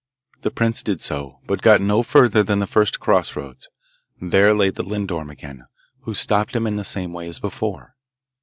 [0.41, 3.69] The prince did so, but got no further than the first cross roads;
[4.19, 5.65] there lay the lindorm again,
[6.05, 7.93] who stopped him in the same way as before.